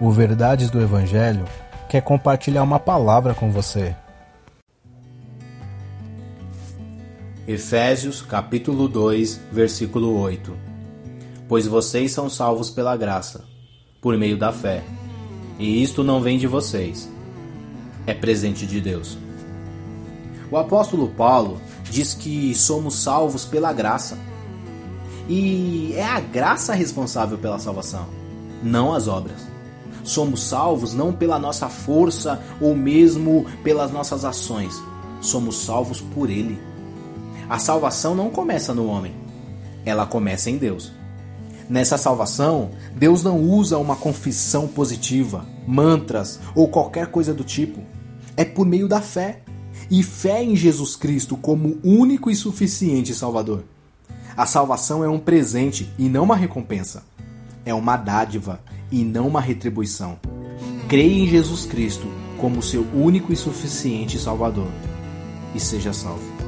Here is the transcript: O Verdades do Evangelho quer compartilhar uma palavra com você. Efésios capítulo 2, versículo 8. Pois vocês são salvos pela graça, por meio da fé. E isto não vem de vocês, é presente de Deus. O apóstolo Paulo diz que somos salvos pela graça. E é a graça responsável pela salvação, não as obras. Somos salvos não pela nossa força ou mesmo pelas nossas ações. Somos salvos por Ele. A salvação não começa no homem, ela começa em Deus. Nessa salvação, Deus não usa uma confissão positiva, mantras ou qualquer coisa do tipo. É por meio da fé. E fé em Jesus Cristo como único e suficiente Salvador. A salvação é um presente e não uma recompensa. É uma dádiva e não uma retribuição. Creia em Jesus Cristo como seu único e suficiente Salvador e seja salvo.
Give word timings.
O 0.00 0.12
Verdades 0.12 0.70
do 0.70 0.80
Evangelho 0.80 1.44
quer 1.88 2.00
compartilhar 2.02 2.62
uma 2.62 2.78
palavra 2.78 3.34
com 3.34 3.50
você. 3.50 3.96
Efésios 7.48 8.22
capítulo 8.22 8.86
2, 8.86 9.40
versículo 9.50 10.16
8. 10.20 10.56
Pois 11.48 11.66
vocês 11.66 12.12
são 12.12 12.30
salvos 12.30 12.70
pela 12.70 12.96
graça, 12.96 13.44
por 14.00 14.16
meio 14.16 14.38
da 14.38 14.52
fé. 14.52 14.84
E 15.58 15.82
isto 15.82 16.04
não 16.04 16.20
vem 16.20 16.38
de 16.38 16.46
vocês, 16.46 17.10
é 18.06 18.14
presente 18.14 18.68
de 18.68 18.80
Deus. 18.80 19.18
O 20.48 20.56
apóstolo 20.56 21.08
Paulo 21.08 21.60
diz 21.90 22.14
que 22.14 22.54
somos 22.54 22.94
salvos 22.94 23.44
pela 23.44 23.72
graça. 23.72 24.16
E 25.28 25.92
é 25.96 26.04
a 26.04 26.20
graça 26.20 26.72
responsável 26.72 27.36
pela 27.36 27.58
salvação, 27.58 28.06
não 28.62 28.94
as 28.94 29.08
obras. 29.08 29.57
Somos 30.04 30.42
salvos 30.42 30.94
não 30.94 31.12
pela 31.12 31.38
nossa 31.38 31.68
força 31.68 32.40
ou 32.60 32.74
mesmo 32.74 33.46
pelas 33.62 33.90
nossas 33.90 34.24
ações. 34.24 34.82
Somos 35.20 35.64
salvos 35.64 36.00
por 36.00 36.30
Ele. 36.30 36.58
A 37.48 37.58
salvação 37.58 38.14
não 38.14 38.30
começa 38.30 38.74
no 38.74 38.86
homem, 38.86 39.14
ela 39.84 40.06
começa 40.06 40.50
em 40.50 40.58
Deus. 40.58 40.92
Nessa 41.68 41.98
salvação, 41.98 42.70
Deus 42.94 43.22
não 43.22 43.40
usa 43.40 43.76
uma 43.76 43.96
confissão 43.96 44.66
positiva, 44.66 45.44
mantras 45.66 46.40
ou 46.54 46.68
qualquer 46.68 47.08
coisa 47.08 47.34
do 47.34 47.44
tipo. 47.44 47.82
É 48.36 48.44
por 48.44 48.66
meio 48.66 48.88
da 48.88 49.00
fé. 49.00 49.40
E 49.90 50.02
fé 50.02 50.42
em 50.42 50.56
Jesus 50.56 50.96
Cristo 50.96 51.36
como 51.36 51.78
único 51.82 52.30
e 52.30 52.34
suficiente 52.34 53.14
Salvador. 53.14 53.64
A 54.36 54.44
salvação 54.44 55.02
é 55.02 55.08
um 55.08 55.18
presente 55.18 55.90
e 55.98 56.08
não 56.08 56.24
uma 56.24 56.36
recompensa. 56.36 57.02
É 57.64 57.72
uma 57.74 57.96
dádiva 57.96 58.60
e 58.90 59.04
não 59.04 59.28
uma 59.28 59.40
retribuição. 59.40 60.18
Creia 60.88 61.22
em 61.22 61.28
Jesus 61.28 61.66
Cristo 61.66 62.06
como 62.38 62.62
seu 62.62 62.86
único 62.94 63.32
e 63.32 63.36
suficiente 63.36 64.18
Salvador 64.18 64.68
e 65.54 65.60
seja 65.60 65.92
salvo. 65.92 66.47